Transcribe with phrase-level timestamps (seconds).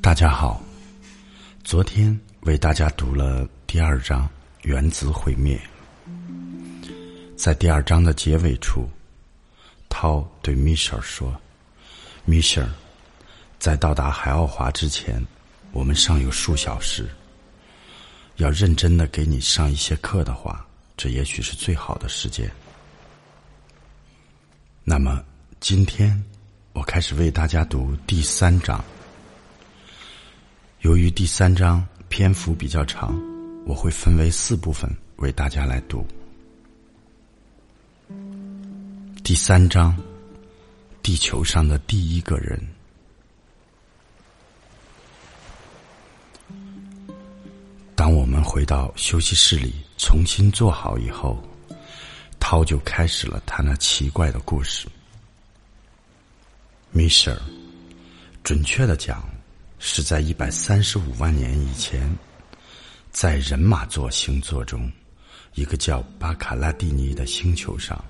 [0.00, 0.62] 大家好，
[1.62, 4.24] 昨天为大家读了第二章
[4.62, 5.60] 《原子毁灭》。
[7.36, 8.88] 在第二章的结尾处，
[9.88, 11.38] 涛对米歇尔说
[12.24, 12.68] ：“米歇尔，
[13.58, 15.22] 在到达海奥华之前，
[15.72, 17.06] 我们尚有数小时。
[18.36, 20.66] 要认真的给你上一些课的话，
[20.96, 22.50] 这也许是最好的时间。
[24.82, 25.22] 那么，
[25.60, 26.24] 今天
[26.72, 28.82] 我开始为大家读第三章。”
[30.82, 33.20] 由于第三章篇幅比较长，
[33.66, 36.06] 我会分为四部分为大家来读。
[39.24, 39.96] 第三章，
[41.02, 42.64] 地球上的第一个人。
[47.96, 51.42] 当我们回到休息室里重新坐好以后，
[52.38, 54.86] 涛就开始了他那奇怪的故事。
[56.92, 57.42] 米歇尔，
[58.44, 59.20] 准确的讲。
[59.78, 62.16] 是在一百三十五万年以前，
[63.10, 64.90] 在人马座星座中，
[65.54, 68.04] 一个叫巴卡拉蒂尼的星球上，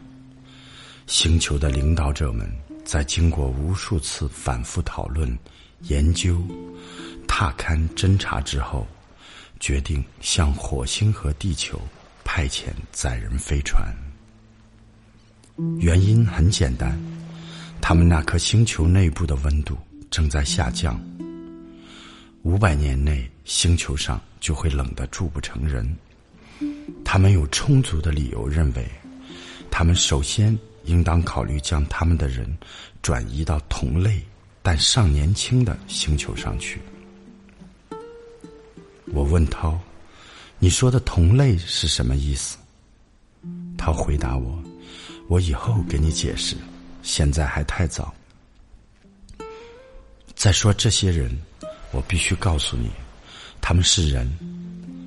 [1.06, 2.50] 星球的领导者们
[2.84, 5.38] 在经过无数次反复讨论、
[5.83, 6.42] 研究、
[7.27, 8.86] 踏勘侦查之后，
[9.60, 11.80] 决定向火星和地球
[12.25, 13.94] 派遣载人飞船。
[15.80, 16.98] 原因很简单，
[17.80, 19.77] 他们那颗星球内部的温度
[20.10, 20.98] 正在下降。
[22.48, 25.86] 五百年内，星球上就会冷得住不成人。
[27.04, 28.91] 他们有充足的理由认为，
[29.70, 32.50] 他们首先应当考虑将他们的人
[33.02, 34.24] 转移到同类
[34.62, 36.80] 但尚年轻的星球上去。
[39.12, 39.78] 我问涛
[40.58, 42.56] ：“你说的同类是什么意思？”
[43.76, 44.58] 他回答我
[45.28, 46.56] ：“我以后给你解释，
[47.02, 48.14] 现在还太早。”
[50.34, 51.38] 再说这些人。
[51.91, 52.91] 我必须告诉你，
[53.61, 54.31] 他们是人，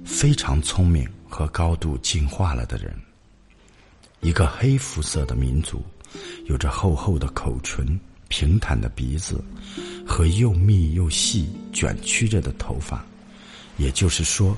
[0.05, 2.93] 非常聪明和高度进化了的人。
[4.21, 5.83] 一个黑肤色的民族，
[6.45, 9.43] 有着厚厚的口唇、平坦的鼻子
[10.05, 13.03] 和又密又细卷曲着的头发，
[13.77, 14.57] 也就是说，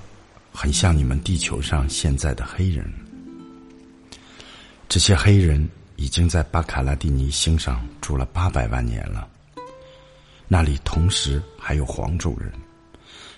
[0.52, 2.92] 很像你们地球上现在的黑人。
[4.90, 9.28] 这些黑人已经在巴卡拉蒂尼星上住了八百万年了。
[10.54, 12.54] 那里同时还有黄种人，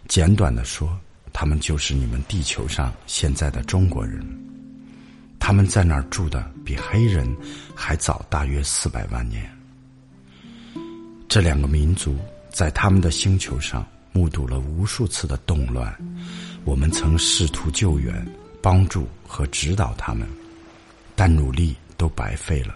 [0.05, 0.99] 简短的说，
[1.31, 4.21] 他们就是你们地球上现在的中国人。
[5.39, 7.25] 他们在那儿住的比黑人
[7.73, 9.49] 还早大约四百万年。
[11.29, 12.17] 这两个民族
[12.49, 15.95] 在他们的星球上目睹了无数次的动乱，
[16.65, 18.27] 我们曾试图救援、
[18.61, 20.27] 帮助和指导他们，
[21.15, 22.75] 但努力都白费了。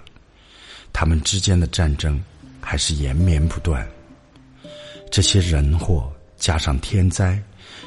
[0.93, 2.17] 他们之间的战争
[2.61, 3.85] 还是延绵不断。
[5.11, 7.41] 这些人祸加上天灾，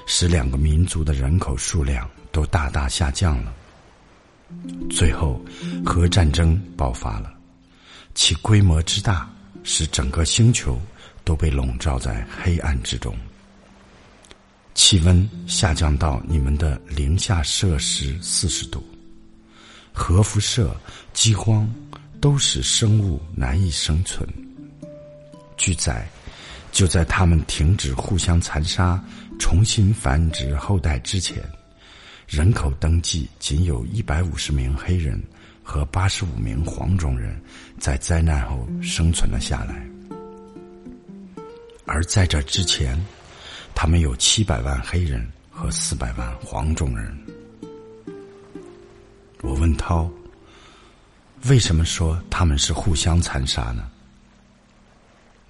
[0.07, 3.55] 使两个民族的人口数量都大大下降了。
[4.91, 5.41] 最后，
[5.87, 7.33] 核战争爆发了，
[8.15, 9.31] 其规模之大，
[9.63, 10.79] 使整个星球
[11.25, 13.17] 都被笼罩在黑暗之中。
[14.75, 18.85] 气温下降到你们的零下摄氏四十度，
[19.93, 20.75] 核辐射、
[21.15, 21.73] 饥荒
[22.21, 24.29] 都使生物难以生存。
[25.57, 26.07] 据载。
[26.73, 28.99] 就在他们停止互相残杀、
[29.39, 31.41] 重新繁殖后代之前，
[32.27, 35.23] 人口登记仅有一百五十名黑人
[35.63, 37.39] 和八十五名黄种人
[37.79, 39.87] 在灾难后生存了下来。
[41.85, 42.99] 而在这之前，
[43.75, 47.15] 他们有七百万黑人和四百万黄种人。
[49.43, 50.11] 我问涛
[51.51, 53.91] ：“为什么说他们是互相残杀呢？”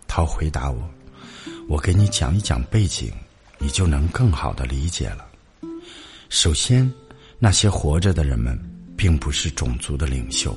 [0.08, 0.82] 涛回答我。
[1.68, 3.10] 我给你讲一讲背景，
[3.58, 5.26] 你就能更好的理解了。
[6.28, 6.90] 首先，
[7.38, 8.58] 那些活着的人们
[8.96, 10.56] 并不是种族的领袖，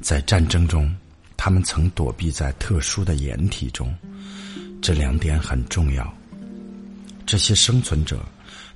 [0.00, 0.94] 在战争中，
[1.36, 3.94] 他们曾躲避在特殊的掩体中，
[4.80, 6.12] 这两点很重要。
[7.26, 8.24] 这些生存者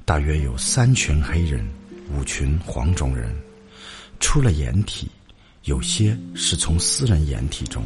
[0.04, 1.66] 大约有三群黑人，
[2.12, 3.34] 五群黄种人，
[4.20, 5.08] 出了掩体，
[5.64, 7.84] 有些是从私人掩体中。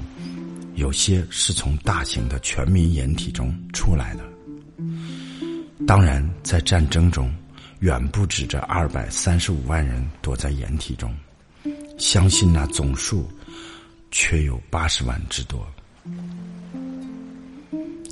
[0.79, 4.23] 有些是从大型的全民掩体中出来的，
[5.89, 7.35] 当然，在战争中，
[7.81, 11.13] 远不止这二百三十五万人躲在掩体中，
[11.99, 13.29] 相信那总数
[14.13, 15.67] 却有八十万之多。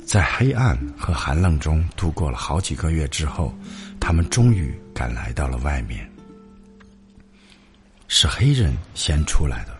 [0.05, 3.57] 在黑暗和寒冷中度过了好几个月之后，
[3.97, 6.05] 他们终于赶来到了外面。
[8.09, 9.76] 是黑人先出来的。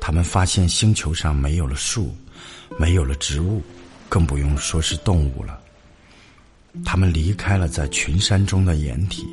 [0.00, 2.14] 他们发现星球上没有了树，
[2.78, 3.62] 没有了植物，
[4.08, 5.58] 更不用说是动物了。
[6.84, 9.26] 他们离开了在群山中的掩体，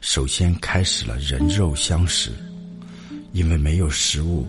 [0.00, 2.32] 首先开始了人肉相食。
[3.32, 4.46] 因为没有食物，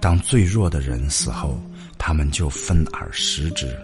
[0.00, 1.62] 当最弱的人死后，
[1.98, 3.78] 他们就分而食之。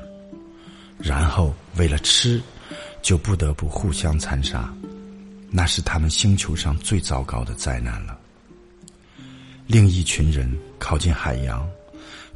[0.98, 2.40] 然后为了吃，
[3.02, 4.72] 就不得不互相残杀。
[5.50, 8.18] 那是他们星球上最糟糕的灾难了。
[9.66, 11.68] 另一群人靠近海洋，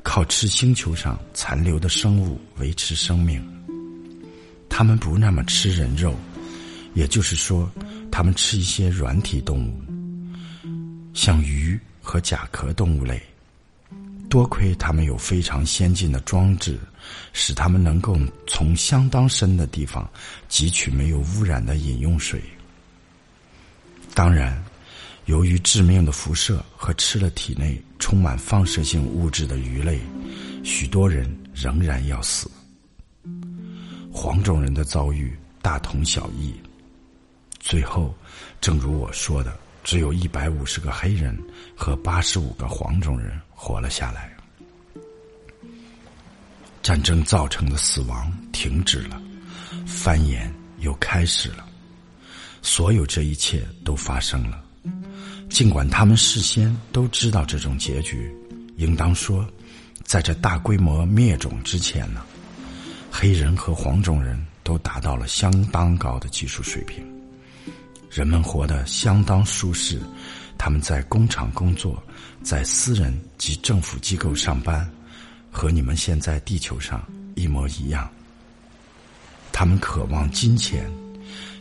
[0.03, 3.43] 靠吃星球上残留的生物维持生命。
[4.69, 6.15] 他们不那么吃人肉，
[6.95, 7.71] 也就是说，
[8.11, 9.81] 他们吃一些软体动物，
[11.15, 13.21] 像鱼和甲壳动物类。
[14.29, 16.79] 多亏他们有非常先进的装置，
[17.35, 20.11] 使他们能够从相当深的地方
[20.49, 22.43] 汲取没有污染的饮用水。
[24.15, 24.63] 当然，
[25.27, 30.01] 由于致命的辐射和吃了体内充满放射性物质的鱼类，
[30.65, 32.51] 许多人仍然要死。
[34.13, 36.53] 黄种人的遭遇大同小异，
[37.61, 38.15] 最后，
[38.61, 41.39] 正如我说的，只有一百五十个黑人
[41.77, 44.31] 和八十五个黄种人活了下来。
[46.83, 49.23] 战争造成的死亡停止了，
[49.87, 51.65] 繁衍又开始了，
[52.61, 54.62] 所有这一切都发生了。
[55.53, 58.35] 尽管他们事先都知道这种结局，
[58.79, 59.47] 应当说，
[60.03, 62.23] 在这大规模灭种之前呢。
[63.11, 67.05] 黑人和黄种人都达到了相当高的技术水平，
[68.11, 70.01] 人们活得相当舒适，
[70.57, 72.03] 他们在工厂工作，
[72.43, 74.91] 在私人及政府机构上班，
[75.51, 78.11] 和你们现在地球上一模一样。
[79.53, 80.91] 他们渴望金钱，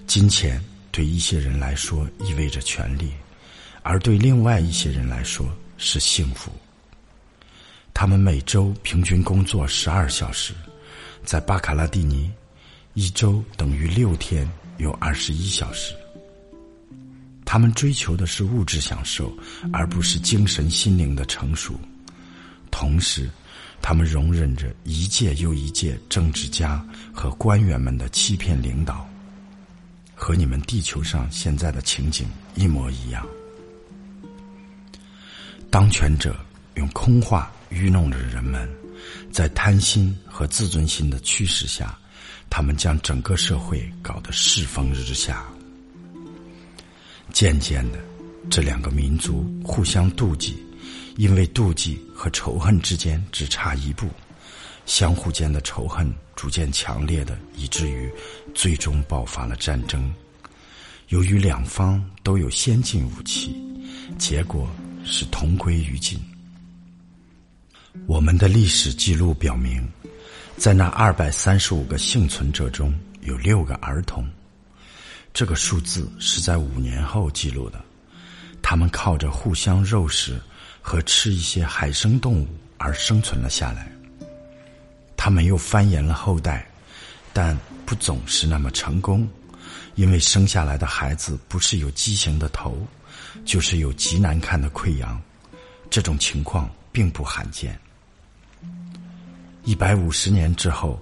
[0.08, 0.64] 金钱
[0.94, 3.12] 对一些人来说意味着权利，
[3.84, 5.48] 而对另外一些人来说
[5.78, 6.52] 是幸福。
[7.94, 10.54] 他们每周平均工作十二小时。
[11.24, 12.32] 在巴卡拉蒂尼，
[12.96, 14.50] 一周等于六天，
[14.80, 15.94] 有二十一小时。
[17.46, 19.32] 他们追求的是物质享受，
[19.72, 21.80] 而不是精神心灵的成熟。
[22.72, 23.30] 同时，
[23.84, 29.08] 他们容忍着一届又一届政治家和官员们的欺骗领导，
[30.16, 33.24] 和你们地球上现在的情景一模一样。
[35.72, 36.36] 当权者
[36.76, 38.70] 用空话愚弄着人们。
[39.32, 41.98] 在贪心和自尊心的驱使下，
[42.50, 45.46] 他们将整个社会搞得世风日下。
[47.32, 48.00] 渐渐的，
[48.50, 50.62] 这两个民族互相妒忌，
[51.16, 54.10] 因为妒忌和仇恨之间只差一步，
[54.86, 58.12] 相互间的仇恨逐渐强烈的，以至于
[58.54, 60.14] 最终爆发了战争。
[61.08, 63.56] 由于两方都有先进武器，
[64.18, 64.70] 结果
[65.04, 66.20] 是同归于尽。
[68.08, 69.88] 我们的历史记录表明，
[70.58, 74.26] 在那二百三十五个幸存者中有六个儿童。
[75.34, 77.82] 这个数字是在五年后记录的。
[78.62, 80.40] 他们靠着互相肉食
[80.82, 83.92] 和吃一些海生动物而生存了下来。
[85.18, 86.66] 他们又繁衍了后代，
[87.34, 89.28] 但不总是那么成功，
[89.96, 92.78] 因为生下来的孩子不是有畸形的头，
[93.46, 95.22] 就是有极难看的溃疡。
[95.90, 96.70] 这种情况。
[96.92, 97.80] 并不罕见。
[99.64, 101.00] 一百五十年之后，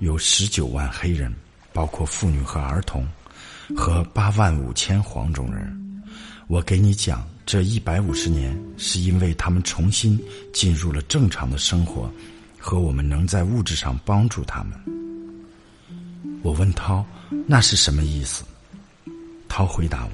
[0.00, 1.32] 有十九万黑人，
[1.72, 3.06] 包括妇女和儿童，
[3.76, 6.02] 和八万五千黄种人。
[6.48, 10.20] 我给你讲，这一百五十年是因为他们重新
[10.52, 12.10] 进入了正常的生活，
[12.58, 14.72] 和我们能在物质上帮助他们。
[16.42, 17.04] 我问涛
[17.46, 18.44] ：“那是什么意思？”
[19.48, 20.10] 涛回答我：“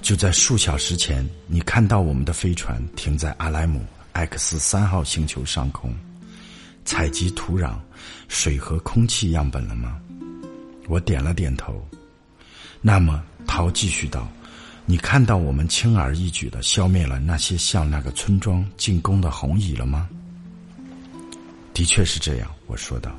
[0.00, 3.84] 就在数小时前，你看到我们的飞船停在阿莱姆。”
[4.16, 5.94] X 三号星球上空，
[6.86, 7.74] 采集土壤、
[8.28, 10.00] 水和空气样本了吗？
[10.88, 11.86] 我点了点头。
[12.80, 14.26] 那么，陶继续道
[14.86, 20.08] ：“你看到我们轻而易举的消灭了那些向那个村庄进攻的红蚁了吗？”
[21.74, 23.14] 的确是这样，我说道。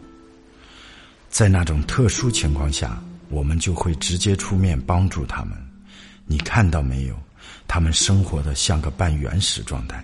[1.29, 5.66] 在那种特殊情况下，我们就会直接出面帮助他们。
[6.27, 7.17] 你看到没有？
[7.67, 10.03] 他们生活的像个半原始状态。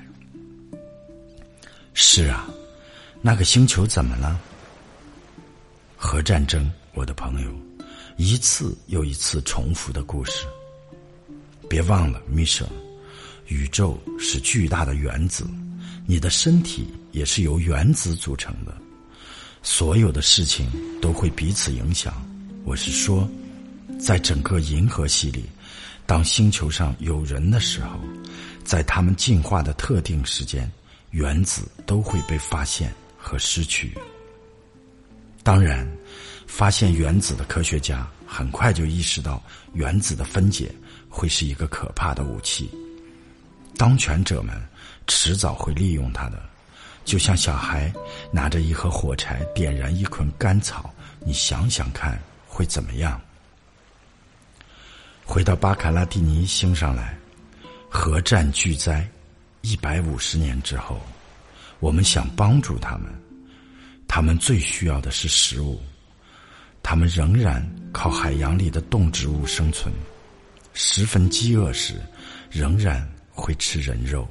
[1.94, 2.48] 是啊，
[3.22, 4.40] 那个星球怎么了？
[5.98, 7.54] 核战争，我的朋友，
[8.18, 10.46] 一次又一次重复的故事。
[11.70, 12.68] 别忘了，米舍，
[13.48, 15.46] 宇宙是巨大的原子，
[16.06, 18.76] 你的身体也是由原子组成的，
[19.62, 20.70] 所有的事情
[21.02, 22.14] 都会彼此影响。
[22.66, 23.30] 我是说，
[24.00, 25.46] 在整个银河系里，
[26.06, 28.00] 当星球上有人的时候，
[28.64, 30.70] 在他们进化的特定时间。
[31.14, 33.96] 原子都会被发现和失去。
[35.44, 35.88] 当然，
[36.48, 39.40] 发现原子的科学家很快就意识到，
[39.74, 40.74] 原子的分解
[41.08, 42.68] 会是一个可怕的武器。
[43.78, 44.60] 当权者们
[45.06, 46.42] 迟早会利用它的，
[47.06, 47.94] 就像小孩
[48.32, 50.92] 拿着一盒火柴点燃一捆干草，
[51.24, 53.22] 你想想看会怎么样？
[55.26, 57.18] 回到巴卡拉蒂尼星上来，
[57.90, 59.08] 核战巨灾
[59.62, 61.00] 一百五十年之后，
[61.80, 63.10] 我们想帮助他们，
[64.08, 65.82] 他们最需要的是食物。
[66.84, 69.92] 他们仍然靠海洋里的动植物生存，
[70.74, 71.96] 十分饥饿时，
[72.52, 74.28] 仍然会吃人肉。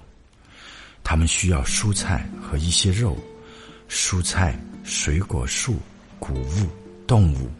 [1.02, 3.16] 他们需要蔬菜和一些肉，
[3.88, 5.80] 蔬菜、水果树、
[6.18, 6.68] 谷物、
[7.06, 7.50] 动物，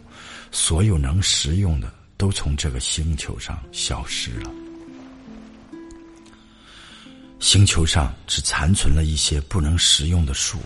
[0.51, 4.51] 所有能食用的都从这个星球上消失了。
[7.41, 10.61] 星球上只残存了一些不能食用的树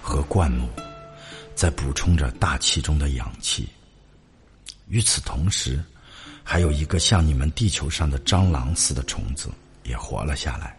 [0.00, 0.70] 和灌木。
[1.56, 3.68] 在补充着大气中的氧气。
[4.86, 5.82] 与此同时，
[6.44, 9.50] 还有一个像你们地球上的蟑螂似的虫子
[9.82, 10.78] 也活了下来，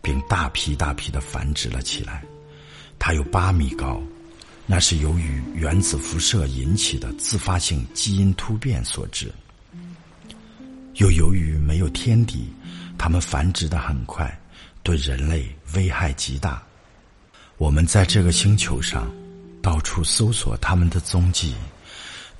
[0.00, 2.24] 并大批大批的繁殖了起来。
[2.98, 4.02] 它有八米高，
[4.66, 9.32] 那是由于原子辐射引起的自发性基因突变所致。
[10.94, 12.52] 又由于没有天敌，
[12.96, 14.40] 它们繁殖的很快，
[14.82, 16.62] 对人类危害极大。
[17.58, 19.10] 我们在这个星球上。
[19.62, 21.54] 到处搜索他们的踪迹，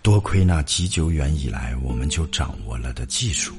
[0.02, 3.54] 多亏那极久远以来我们就掌握了的技术，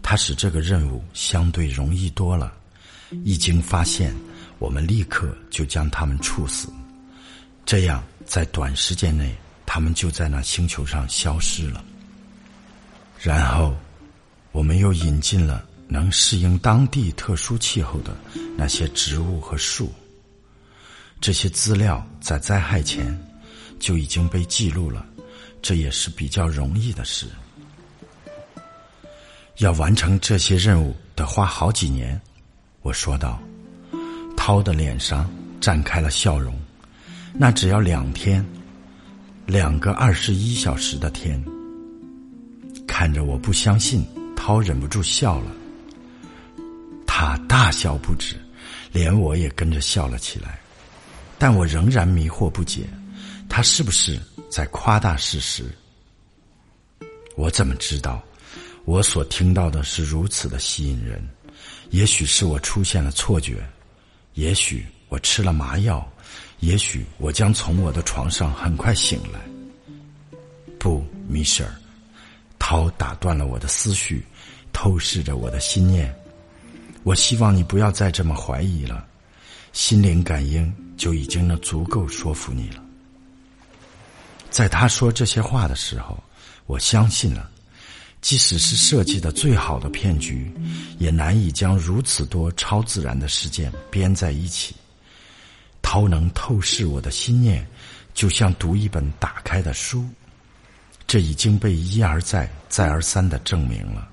[0.00, 2.54] 它使这个任务相对容易多了。
[3.22, 4.16] 一经发现，
[4.58, 6.70] 我们立刻就将他们处死，
[7.66, 9.34] 这样在短时间内，
[9.66, 11.84] 他们就在那星球上消失了。
[13.20, 13.76] 然后，
[14.52, 18.16] 我们又引进了能适应当地特殊气候的
[18.56, 19.92] 那些植物和树。
[21.20, 23.18] 这些资料在灾害前
[23.80, 25.04] 就已经被记录了，
[25.60, 27.26] 这也是比较容易的事。
[29.56, 32.20] 要完成这些任务得花好几年，
[32.82, 33.42] 我说道。
[34.36, 35.28] 涛的脸上
[35.60, 36.56] 绽开了笑容。
[37.38, 38.44] 那只要两天，
[39.44, 41.42] 两个二十一小时的天。
[42.86, 44.02] 看着我不相信，
[44.34, 45.52] 涛忍不住笑了。
[47.06, 48.36] 他大笑不止，
[48.90, 50.58] 连我也跟着笑了起来。
[51.38, 52.88] 但我仍然迷惑不解，
[53.50, 55.64] 他是不是在夸大事实？
[57.36, 58.22] 我怎么知道？
[58.86, 61.22] 我所听到的是如此的吸引人。
[61.90, 63.62] 也许是我出现了错觉，
[64.34, 66.10] 也许我吃了麻药，
[66.60, 69.40] 也许我将从我的床上很快醒来。
[70.78, 71.70] 不，米舍尔，
[72.58, 74.24] 涛打断了我的思绪，
[74.72, 76.14] 透视着我的心念。
[77.02, 79.06] 我希望你不要再这么怀疑了。
[79.72, 82.82] 心灵感应就已经能足够说服你了。
[84.50, 86.18] 在他说这些话的时候，
[86.64, 87.50] 我相信了，
[88.22, 90.50] 即使是设计的最好的骗局，
[90.98, 94.74] 也难以将如此多超自然的事件编在一起。
[95.86, 97.64] 涛能透视我的心念，
[98.12, 100.04] 就像读一本打开的书，
[101.06, 104.08] 这已经被一而再、再而三的证明了。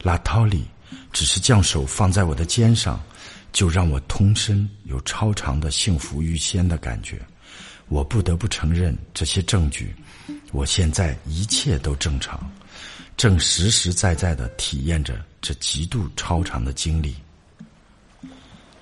[0.00, 0.66] 拉涛里
[1.12, 2.98] 只是将手放在我的肩上。
[3.52, 7.20] 就让我通身有超长的幸福预先的感觉，
[7.88, 9.94] 我不得不承认这些证据。
[10.52, 12.50] 我现在一切都正常，
[13.14, 17.14] 正实实在在的体验着这极度超长的经历。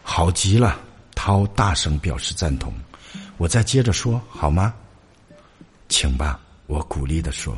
[0.04, 0.80] 好极了，
[1.22, 2.72] 涛大声表示赞同。
[3.36, 4.74] 我再接着说好吗？
[5.86, 7.54] 请吧，我鼓励的说。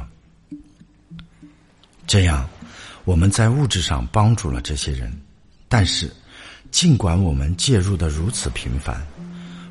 [2.04, 2.44] 这样，
[3.04, 5.16] 我们在物质上帮助了这些人，
[5.68, 6.12] 但是。
[6.72, 9.06] 尽管我们介入的如此频繁，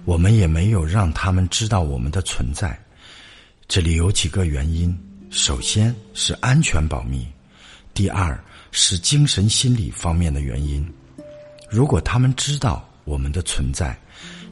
[0.06, 2.80] 我们也没有让他们知道我们的存在。
[3.68, 4.96] 这里有几个原因：
[5.32, 7.28] 首先是安全保密，
[7.92, 8.40] 第二
[8.72, 10.88] 是精神心理方面的原因。
[11.72, 13.98] 如果他们知道我们的存在，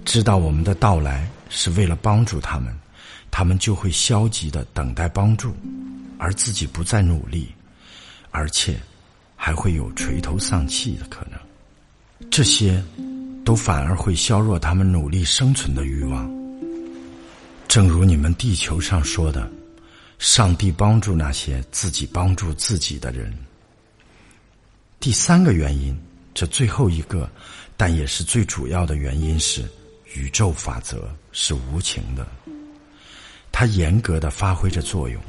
[0.05, 2.73] 知道我们的到来是为了帮助他们，
[3.29, 5.55] 他们就会消极的等待帮助，
[6.17, 7.49] 而自己不再努力，
[8.31, 8.79] 而且
[9.35, 11.39] 还会有垂头丧气的可能。
[12.29, 12.83] 这些，
[13.45, 16.29] 都反而会削弱他们努力生存的欲望。
[17.67, 19.49] 正如你们地球上说的，
[20.17, 23.31] 上帝帮助那些自己帮助自己的人。
[24.99, 25.97] 第三个原因，
[26.33, 27.29] 这最后一个，
[27.79, 29.63] 但也是最主要的原因是，
[30.13, 32.27] 宇宙法则是无情的，
[33.53, 35.21] 它严格的发挥着作用，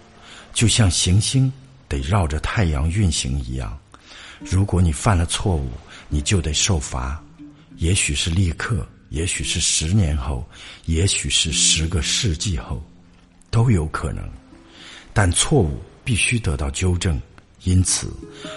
[0.53, 1.53] 就像行星
[1.87, 3.79] 得绕着太阳运行一样。
[4.41, 5.71] 如果你犯了错误，
[6.09, 7.23] 你就得受罚，
[7.77, 10.45] 也许是立刻，也许是十年后，
[10.87, 12.83] 也许是十个世纪后。
[13.49, 14.29] 都有可能，
[15.13, 17.21] 但错误必须得到纠正。
[17.65, 18.11] 因此，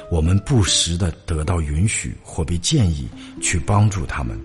[0.09, 3.07] 我们不时的得到允许或被建议
[3.41, 4.39] 去帮助他们，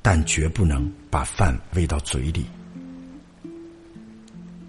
[0.00, 2.46] 但绝不能把饭喂到嘴里。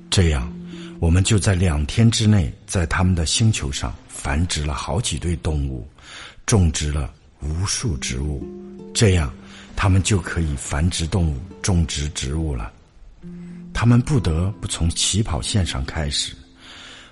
[0.10, 0.52] 这样，
[1.00, 5.88] 我们就在两天之内，在他们的星球上繁殖了好几对动物，
[6.46, 8.44] 种植了无数植物。
[8.94, 9.32] 这样，
[9.76, 12.72] 他们就可以繁殖动物、种植植物了。
[13.74, 16.34] 他们不得不从起跑线上开始。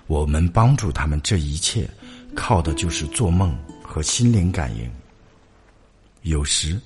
[0.06, 1.88] 我们帮助他们这一切。
[2.34, 4.90] 靠的就是做梦和心灵感应。
[6.22, 6.80] 有时，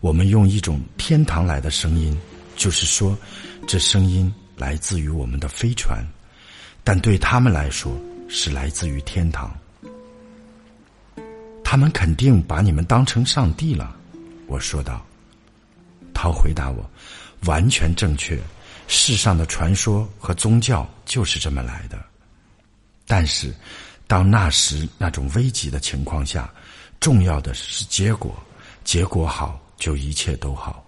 [0.00, 2.16] 我们用一种天堂来的声音，
[2.56, 3.16] 就是说，
[3.66, 6.04] 这声音来自于我们的飞船，
[6.84, 7.92] 但对他们来说
[8.28, 9.52] 是来自于天堂。
[11.64, 13.96] 他们肯定把你们当成上帝了，
[14.46, 15.04] 我说道。
[16.12, 16.88] 涛回答我
[17.46, 18.40] ：“完全正确，
[18.86, 22.00] 世上的传说和宗教就是这么来的。”
[23.06, 23.52] 但是。
[24.06, 26.52] 当那时那种危急的情况下，
[27.00, 28.34] 重要的是结果，
[28.84, 30.84] 结果好就一切都好。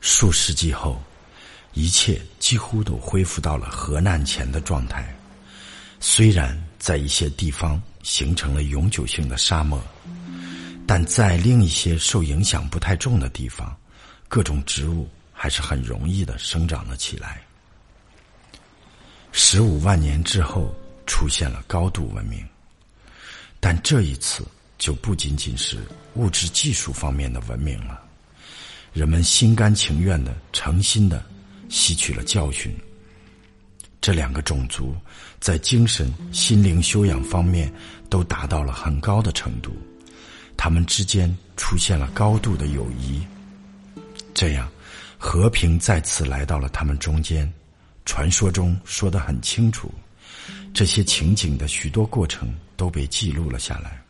[0.00, 1.00] 数世纪后，
[1.72, 5.14] 一切几乎都恢复到了核难前的状态，
[6.00, 9.80] 虽然在一些地方形成了永久性的沙漠，
[10.86, 13.74] 但在另一些受影响不太重的地方，
[14.28, 17.40] 各种植物还是很容易的生长了起来。
[19.30, 20.74] 十五万年之后。
[21.06, 22.46] 出现了高度文明，
[23.60, 24.44] 但这一次
[24.78, 25.78] 就不仅仅是
[26.14, 28.00] 物质技术方面的文明了。
[28.92, 31.24] 人们心甘情愿的、诚心的
[31.68, 32.74] 吸取了教训。
[34.00, 34.94] 这两个种族
[35.40, 37.72] 在精神、心灵修养方面
[38.10, 39.74] 都达到了很高的程度，
[40.56, 43.26] 他们之间出现了高度的友谊。
[44.34, 44.70] 这样，
[45.16, 47.50] 和平再次来到了他们中间。
[48.04, 49.90] 传说中说的很清楚。
[50.74, 54.02] 这些情景的许多过程都被记录了下来，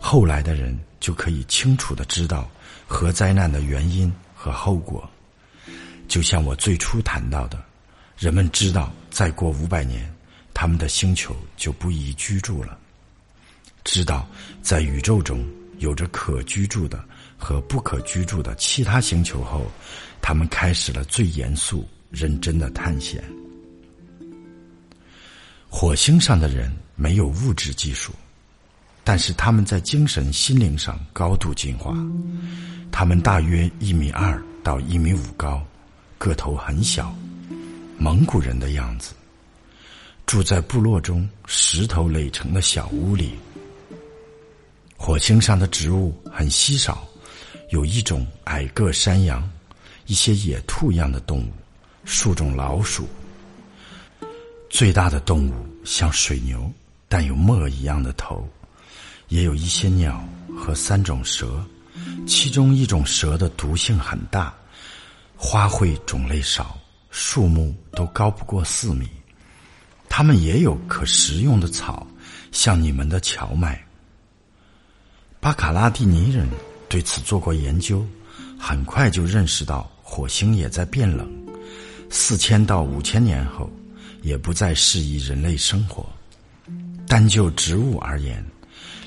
[0.00, 2.50] 后来的人就可以清楚的知道
[2.86, 5.08] 核灾难的原因和后果。
[6.08, 7.62] 就像我最初谈到的，
[8.16, 10.10] 人们知道再过五百年，
[10.54, 12.70] 他们的星球就不宜居住了；
[13.84, 14.26] 知道
[14.62, 17.04] 在宇宙中有着可居住的
[17.36, 19.70] 和不可居住的其他星球后，
[20.22, 23.22] 他们开始了最严肃、认真的探险。
[25.68, 28.12] 火星上的人没有物质技术，
[29.04, 31.94] 但是他们在精神、心灵上高度进化。
[32.90, 35.62] 他们大约一米二到一米五高，
[36.16, 37.14] 个头很小，
[37.98, 39.12] 蒙古人的样子，
[40.24, 43.34] 住在部落中石头垒成的小屋里。
[44.96, 47.06] 火星上的植物很稀少，
[47.68, 49.46] 有一种矮个山羊，
[50.06, 51.52] 一些野兔一样的动物，
[52.06, 53.06] 数种老鼠。
[54.76, 55.54] 最大的动物
[55.86, 56.70] 像水牛，
[57.08, 58.46] 但有墨一样的头，
[59.28, 60.22] 也有一些鸟
[60.54, 61.64] 和三种蛇，
[62.26, 64.52] 其中一种蛇的毒性很大。
[65.34, 66.78] 花卉种类少，
[67.10, 69.08] 树木都高不过四米。
[70.10, 72.06] 它们也有可食用的草，
[72.52, 73.82] 像你们的荞麦。
[75.40, 76.46] 巴卡拉蒂尼人
[76.86, 78.06] 对此做过研究，
[78.60, 81.26] 很快就认识到火星也在变冷。
[82.10, 83.70] 四千到五千年后。
[84.26, 86.04] 也不再适宜人类生活。
[87.06, 88.44] 单就植物而言，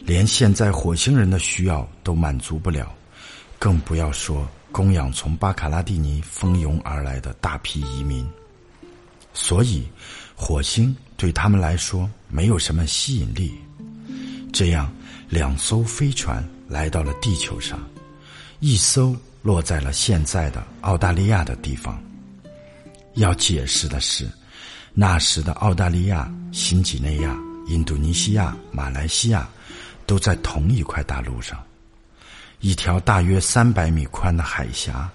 [0.05, 2.89] 连现在火星人的需要都满足不了，
[3.60, 8.25] 更不要说供养从巴卡拉蒂尼蜂拥而来的大批移民。
[9.34, 9.86] 所以，
[10.38, 13.53] 火星对他们来说没有什么吸引力。
[14.53, 14.89] 这样，
[15.27, 17.77] 两艘飞船来到了地球上，
[18.62, 22.01] 一艘落在了现在的澳大利亚的地方。
[23.15, 24.25] 要解释的是。
[24.93, 29.47] 那时的澳大利亚、新几内亚、印度尼西亚、马来西亚，
[30.06, 31.58] 都在同一块大陆上。
[32.60, 35.10] 一条大约三百米宽的海峡，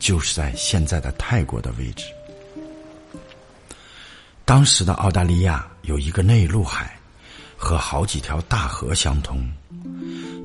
[0.00, 2.06] 就是在现在的泰国的位置。
[4.44, 6.98] 当时的澳大利亚有一个内陆海，
[7.56, 9.48] 和好几条大河相通，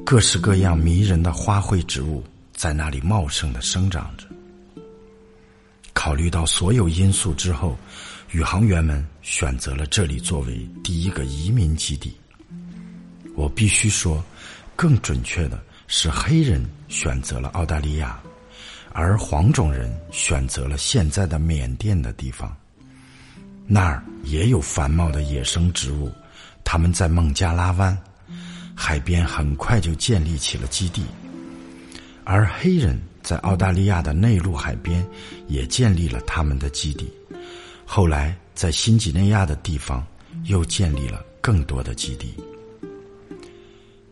[0.05, 4.27] 各式各样迷人的花卉植物在那里茂盛的生长着。
[5.93, 7.75] 考虑到所有因素之后。
[8.35, 12.13] 宇航员们选择了这里作为第一个移民基地。
[13.33, 14.21] 我必须说，
[14.75, 18.19] 更准确的是，黑人选择了澳大利亚，
[18.91, 22.53] 而黄种人选择了现在的缅甸的地方。
[23.65, 26.11] 那儿也有繁茂的野生植物。
[26.61, 27.97] 他们在孟加拉湾
[28.75, 31.05] 海边很快就建立起了基地，
[32.25, 35.07] 而黑人在澳大利亚的内陆海边
[35.47, 37.09] 也建立了他们的基地。
[37.85, 40.05] 后来在新几内亚的地方
[40.45, 42.33] 又建立了更多的基地。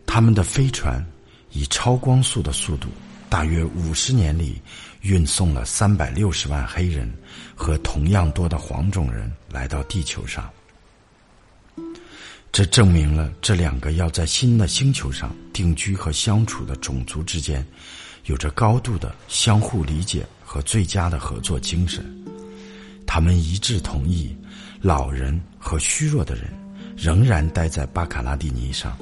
[0.06, 1.04] 他们的飞船
[1.50, 2.88] 以超光速的速度，
[3.28, 4.60] 大约五十年里
[5.00, 7.12] 运送了三百六十万黑人
[7.54, 10.48] 和同样多的黄种人来到地球上。
[12.52, 17.66] 这证明了这两个要在新的星球上定居和相处的种族之间，
[18.26, 22.23] 有着高度的相互理解和最佳的合作精神。
[23.06, 24.36] 他们一致同意，
[24.80, 26.44] 老人和虚弱的人
[26.96, 28.96] 仍然待在巴卡拉蒂尼上。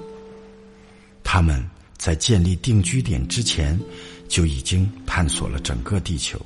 [1.25, 1.65] 他们
[1.97, 3.79] 在建立定居点之前，
[4.29, 6.39] 就已经探索了整个地球，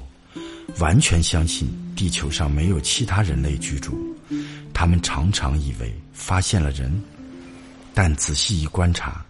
[0.79, 3.99] 完全相信地球上没有其他人类居住。
[4.73, 7.03] 他们常常以为发现了人，
[7.95, 9.25] 但仔细一观察，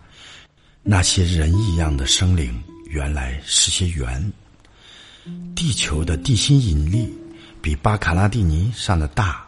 [0.82, 4.32] 那些人一样的生灵原来是些猿。
[5.54, 7.12] 地球的地心引力
[7.66, 9.44] 比巴卡拉蒂尼上的大，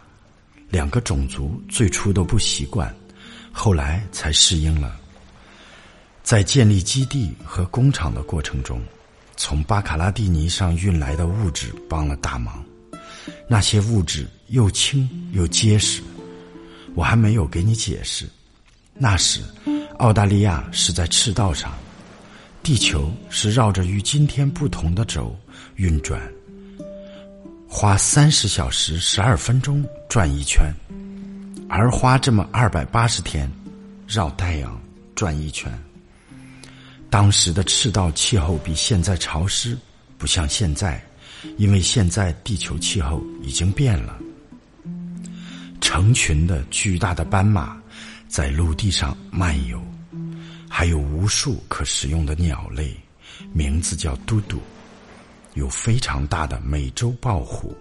[0.71, 2.93] 两个种族最初都不习惯，
[3.53, 4.99] 后来才适应了。
[6.25, 8.83] 在建立基地和工厂的过程中，
[9.37, 12.61] 从巴卡拉蒂尼上运来的物质帮了大忙。
[13.47, 16.03] 那些物质又轻又结实，
[16.97, 18.29] 我还没有给你解释。
[18.95, 19.43] 那时，
[19.99, 21.73] 澳大利亚是在赤道上，
[22.65, 25.39] 地球是绕着与今天不同的轴
[25.77, 26.21] 运转，
[27.71, 30.73] 花三十小时十二分钟转一圈，
[31.69, 33.49] 而花这么二百八十天
[34.07, 34.81] 绕太阳
[35.15, 35.71] 转一圈。
[37.11, 39.79] 当时的赤道气候比现在潮湿，
[40.17, 41.01] 不像现在。
[41.57, 44.19] 因为现在地球气候已经变了，
[45.81, 47.81] 成群的巨大的斑马
[48.27, 49.81] 在陆地上漫游，
[50.69, 52.93] 还有无数可食用的鸟类，
[53.53, 54.61] 名字叫嘟嘟，
[55.59, 57.77] 有非常大的美洲豹虎，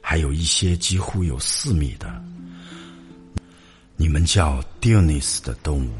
[0.00, 2.22] 还有一些几乎有四米的，
[3.96, 5.90] 你们叫 Dionys 的动物，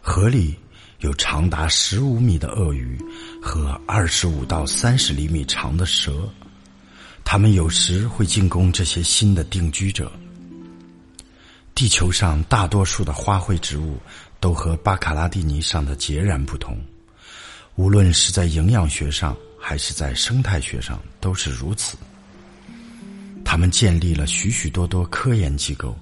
[0.00, 0.54] 河里。
[1.00, 2.98] 有长达十五米的鳄鱼
[3.42, 6.26] 和二十五到三十厘米长的蛇，
[7.22, 10.10] 它们有时会进攻这些新的定居者。
[11.74, 13.98] 地球上大多数的花卉植物
[14.40, 16.78] 都和巴卡拉蒂尼上的截然不同，
[17.74, 21.96] 无论是在营养学上还是在生态学上都是如此。
[23.42, 25.98] 他们建立了许许多多科研机构，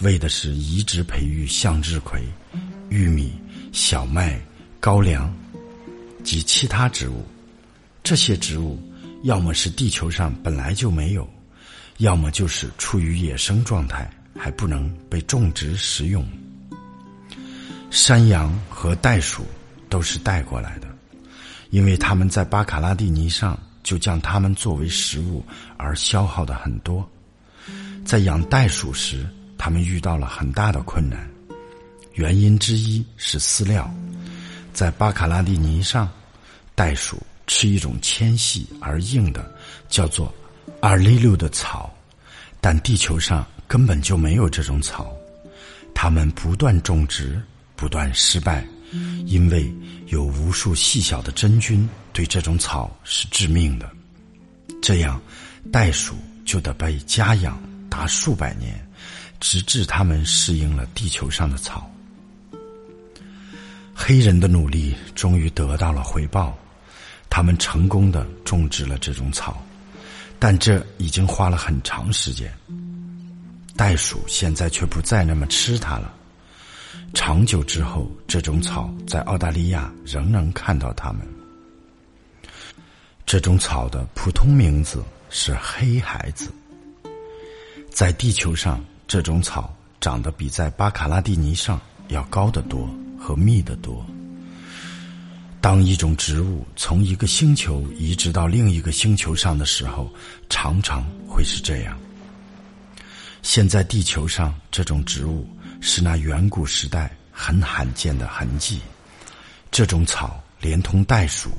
[0.00, 2.20] 为的是移植培育向日葵、
[2.88, 3.32] 玉米。
[3.70, 4.40] 小麦、
[4.80, 5.32] 高粱
[6.24, 7.24] 及其他植物，
[8.02, 8.82] 这些植物
[9.24, 11.28] 要么是地球上本来就没有，
[11.98, 16.26] 要么就是处于野生状态，还不能被种植食用。
[17.90, 19.46] 山羊和袋鼠
[19.88, 20.87] 都是带过来的，
[21.70, 25.44] 因为他们在巴卡拉蒂尼上就将它们作为食物
[25.76, 27.08] 而消耗的很多。
[28.04, 29.28] 在养袋鼠时，
[29.58, 31.28] 他们遇到了很大的困难。
[32.14, 33.88] 原因之一是饲料，
[34.72, 36.10] 在巴卡拉蒂尼上，
[36.74, 39.54] 袋鼠吃一种纤细而硬的，
[39.88, 40.34] 叫做
[40.80, 41.94] 阿利六的草，
[42.60, 45.14] 但地球上根本就没有这种草。
[45.94, 47.40] 他们不断种植，
[47.76, 48.66] 不断失败，
[49.26, 49.72] 因为
[50.06, 53.90] 有无数细小的真菌对这种草是致命的。
[54.80, 55.20] 这样，
[55.72, 58.78] 袋鼠就得被家养达数百年，
[59.40, 61.90] 直至它们适应了地球上的草。
[63.94, 66.56] 黑人的努力终于得到了回报，
[67.28, 69.62] 他们成功的种植了这种草，
[70.38, 72.52] 但这已经花了很长时间。
[73.76, 76.14] 袋鼠现在却不再那么吃它了。
[77.14, 81.20] 长久之后，这种草在澳大利亚仍能看到它们。
[83.26, 86.50] 这种草的普通名字是黑孩子。
[87.90, 92.88] 在地球上，这种草长得比在巴卡拉蒂尼上要高得多。
[93.20, 94.06] 和密得多。
[95.60, 100.08] 当一种植物从一个星球移植到另一个星球上的时候，
[100.48, 101.98] 常常会是这样。
[103.42, 105.44] 现在地球上这种植物
[105.80, 108.80] 是那远古时代很罕见的痕迹。
[109.70, 111.50] 这种草连同袋鼠，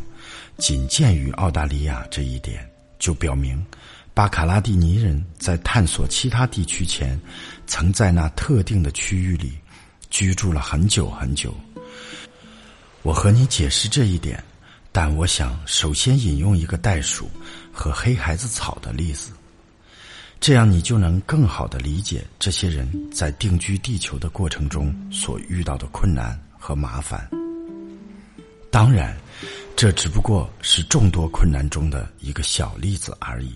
[0.58, 3.66] 仅见于澳大利亚这一点，就表明
[4.14, 7.20] 巴卡拉蒂尼人在探索其他地区前，
[7.68, 9.58] 曾在那特定的区域里。
[10.12, 11.54] 居住了很久很久。
[13.04, 14.44] 我和你解释这一点，
[14.92, 17.30] 但我想首先引用一个袋鼠
[17.72, 19.32] 和黑孩子草的例子，
[20.40, 27.30] 这样你就能更好的理解这些人在定居地球的过程中所遇到的困难和麻烦。
[28.72, 29.18] 当然，
[29.76, 33.54] 这只不过是众多困难中的一个小例子而已。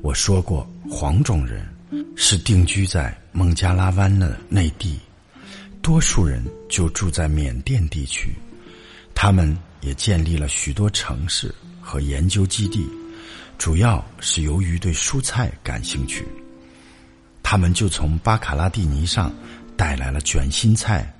[0.00, 1.66] 我说过，黄种人
[2.16, 4.98] 是定居在孟加拉湾的内地，
[5.82, 8.34] 多数人就住在缅甸地区，
[9.14, 12.86] 他们也建立了许多城市和研究基地，
[13.58, 16.26] 主要是由于对蔬菜感兴趣。
[17.42, 19.32] 他们就从巴卡拉蒂尼上
[19.76, 21.12] 带来了卷心菜、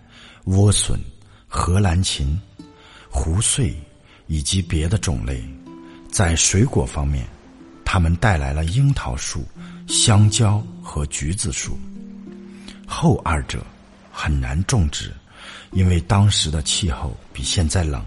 [0.44, 0.99] 莴笋、
[1.46, 2.40] 荷兰芹、
[3.09, 3.75] 胡穗
[4.27, 5.42] 以及别的种类。
[6.11, 7.27] 在水果方面，
[7.85, 9.44] 他们带来了樱桃树、
[9.87, 11.79] 香蕉和橘子树。
[12.87, 13.64] 后二者
[14.11, 15.12] 很难种植，
[15.72, 18.05] 因为当时的气候比现在冷。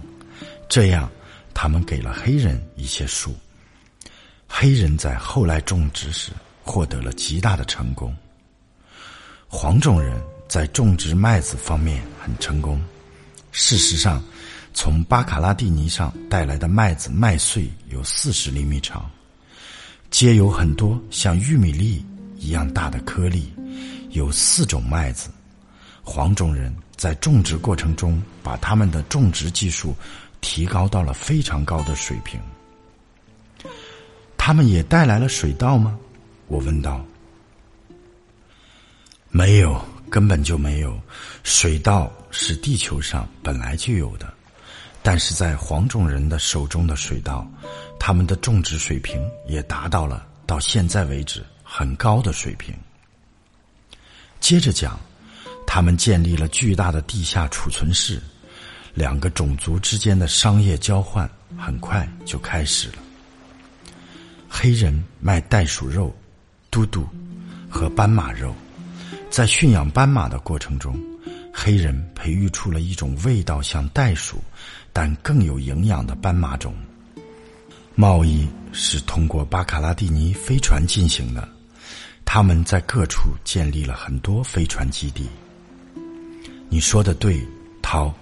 [0.68, 1.10] 这样，
[1.54, 3.36] 他们给了黑人一些树。
[4.50, 6.34] 黑人在后来种植时。
[6.62, 8.16] 获得了极大的成功。
[9.48, 12.80] 黄种人在种植麦子方面很成功。
[13.52, 14.24] 事实上，
[14.72, 19.10] 从巴卡拉蒂尼上带来的麦子麦穗有四十厘米长，
[20.12, 22.06] 皆有很多像玉米粒
[22.38, 23.52] 一样大的颗粒。
[24.12, 25.32] 有四种麦子。
[26.04, 29.96] 黄种人在种植过程中把他们的种植技术
[30.40, 32.40] 提高到了非常高的水平。
[34.50, 35.96] 他们也带来了水稻吗？
[36.48, 37.06] 我问道
[39.30, 41.00] ：“没有，根本就没有。
[41.44, 44.34] 水稻是地球上本来就有的，
[45.04, 47.48] 但是在黄种人的手中的水稻，
[48.00, 52.74] 他们的种植水平也达到了到现在为止很高的水平。
[54.40, 55.00] 接着讲，
[55.68, 58.20] 他们建立了巨大的地下储存室，
[58.96, 62.96] 两个种族之间的商业交换很快就开始了。
[64.50, 66.14] 黑人卖袋鼠肉。”
[66.72, 67.08] 嘟嘟
[67.68, 68.54] 和斑马肉，
[69.32, 70.96] 在驯养斑马的过程中，
[71.52, 74.40] 黑人培育出了一种味道像袋鼠，
[74.94, 76.76] 但更有营养的斑马种。
[77.96, 81.50] 贸易是通过巴卡拉蒂尼飞船进行的，
[82.24, 85.28] 他们在各处建立了很多飞船基地。
[86.70, 87.44] 你说的对，
[87.82, 88.14] 涛，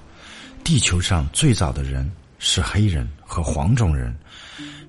[0.63, 2.09] 地球上最早的人
[2.39, 4.17] 是黑人和黄种人，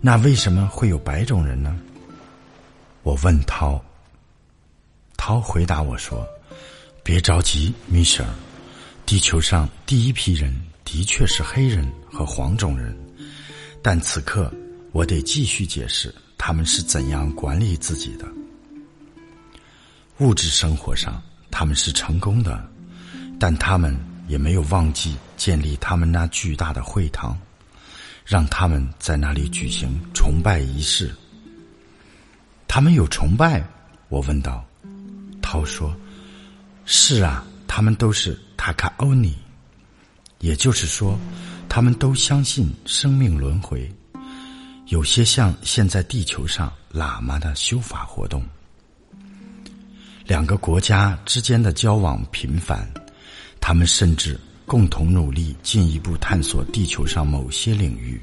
[0.00, 1.76] 那为什么会有白种人呢？
[3.02, 3.82] 我问涛，
[5.16, 6.26] 涛回答我说
[7.02, 8.28] ：“别着急，米歇尔，
[9.04, 12.96] 地球上第一批人的确是黑人和黄种人，
[13.82, 14.52] 但此刻
[14.92, 18.26] 我得继续解释他们是怎样管理自己的。
[20.18, 22.68] 物质生活上他们是成功的，
[23.40, 27.38] 但他们也没有忘记建立他们那巨大的会堂，
[28.28, 31.10] 让他们在那里举行崇拜仪式。”
[32.68, 33.66] 他们有崇拜？
[34.10, 34.62] 我问道。
[35.40, 35.96] 涛说
[36.84, 39.34] ：“是啊，他们都是塔卡欧尼，
[40.40, 41.18] 也就是说，
[41.70, 43.90] 他们都相信生命轮回。
[44.88, 48.44] 有些像现在地球上喇嘛的修法活动。
[50.26, 52.86] 两个国家之间的交往频繁，
[53.58, 58.20] 他们甚至共同努力进一步探索地球上某些领域。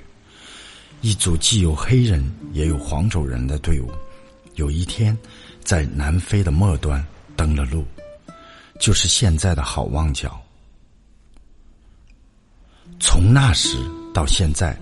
[1.01, 3.91] 一组既有黑人也有黄种人的队伍。”
[4.55, 5.17] 有一天，
[5.65, 7.05] 在南非的末端
[7.35, 7.83] 登了陆，
[8.79, 10.41] 就是现在的好望角。
[12.97, 13.77] 从那时
[14.13, 14.79] 到现在，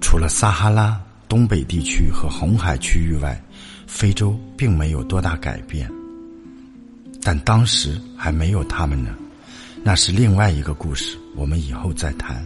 [0.00, 3.42] 除了撒哈拉、东北地区和红海区域外，
[3.88, 5.90] 非洲并没有多大改变。
[7.20, 9.12] 但当时还没有他们呢，
[9.86, 12.44] 那是另外一个故事，我们以后再谈。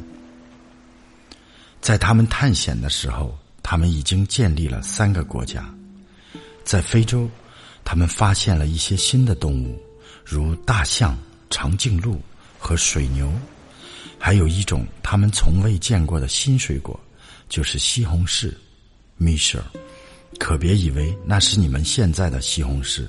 [1.80, 5.64] 在他们探险的时候，他们已经建立了三个国家。
[6.66, 7.26] 在非洲，
[7.82, 9.80] 他们发现了一些新的动物，
[10.22, 11.16] 如大象、
[11.48, 12.20] 长颈鹿
[12.58, 13.32] 和水牛，
[14.18, 17.00] 还有一种他们从未见过的新水果，
[17.48, 18.52] 就是西红柿。
[19.16, 19.80] 米舍尔，
[20.38, 23.06] 可别以为那是你们现在的西红柿，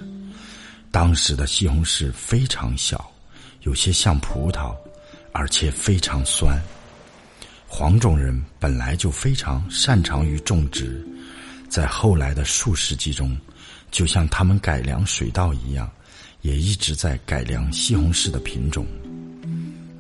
[0.90, 3.11] 当时的西红柿非常小，
[3.62, 4.76] 有些像葡萄，
[5.32, 6.60] 而且非常酸。
[7.68, 11.06] 黄种人本来就非常擅长于种植。
[11.70, 13.38] 在后来的数世纪中，
[13.92, 15.90] 就像他们改良水稻一样，
[16.42, 18.86] 也一直在改良西红柿的品种，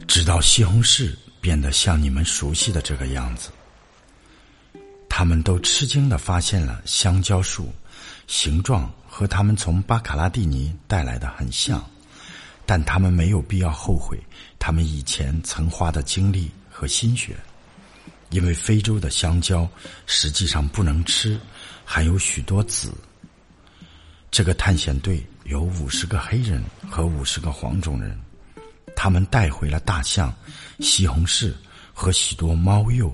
[0.05, 3.49] 直到西红柿变得像你们熟悉的这个样子。
[5.07, 7.71] 他们都吃惊的发现了香蕉树，
[8.27, 11.81] 形状和他们从巴卡拉蒂尼带来的很像，
[12.65, 14.19] 但他们没有必要后悔
[14.57, 17.35] 他们以前曾花的精力和心血。
[18.29, 19.69] 因为非洲的香蕉
[20.05, 21.37] 实际上不能吃，
[21.83, 22.93] 含有许多籽。
[24.29, 28.17] 这个探险队有五十个黑人和五十个黄种人，
[28.95, 30.33] 他们带回了大象、
[30.79, 31.53] 西红柿
[31.93, 33.13] 和许多猫鼬。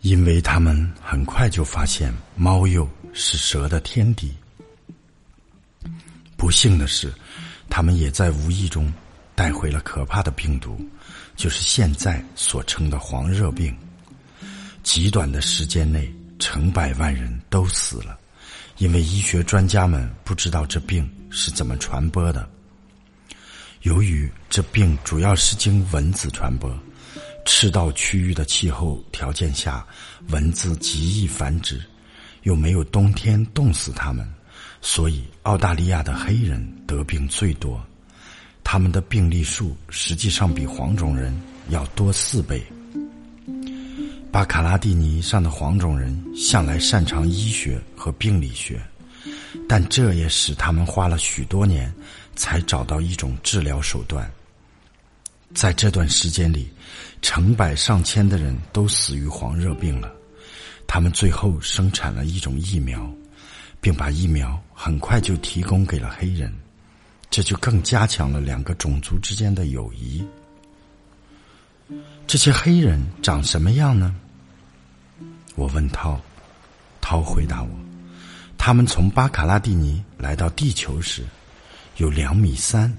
[0.00, 4.34] 因为他们很快就发现猫鼬是蛇的天敌。
[6.36, 7.12] 不幸的是，
[7.68, 8.92] 他们也在无意中
[9.34, 10.80] 带回了可怕的病毒，
[11.36, 13.76] 就是现在所称的黄热病。
[14.82, 18.18] 极短的时间内，成百万人都死了，
[18.78, 22.48] 因为医学专家们不知道这病是怎么传播的。
[23.82, 26.72] 由于这病主要是经蚊子传播，
[27.44, 29.84] 赤道区域的气候条件下，
[30.28, 31.80] 蚊子极易繁殖，
[32.42, 34.28] 又没有冬天冻死它们，
[34.80, 37.84] 所以澳大利亚的黑人得病最多。
[38.64, 42.62] 他们的病例数实际上比黄种人要多四倍。
[44.32, 48.80] 巴卡拉蒂尼上的黄种人向来擅长医学和病理学，
[49.68, 51.92] 但这也使他们花了许多年。
[52.38, 54.30] 才找到一种治疗手段。
[55.54, 56.68] 在这段时间里，
[57.22, 60.12] 成百上千的人都死于黄热病了。
[60.86, 63.10] 他们最后生产了一种疫苗，
[63.80, 66.52] 并把疫苗很快就提供给了黑人，
[67.30, 70.24] 这就更加强了两个种族之间的友谊。
[72.26, 74.14] 这些黑人长什么样呢？
[75.54, 76.20] 我问涛，
[77.00, 77.70] 涛回答我：
[78.58, 81.24] 他们从巴卡拉蒂尼来到地球时。
[81.98, 82.94] 有两米三，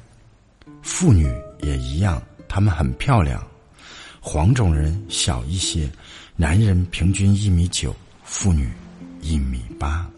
[0.82, 3.46] 妇女也一样，她们很漂亮。
[4.20, 5.88] 黄种人小一些，
[6.36, 8.72] 男人平均一米九，妇女
[9.22, 10.10] 一米八。